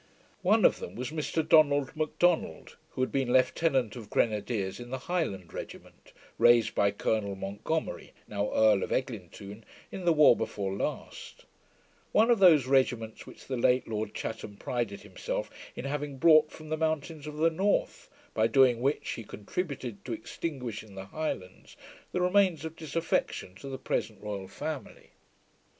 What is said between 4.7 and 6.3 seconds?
in the Highland regiment,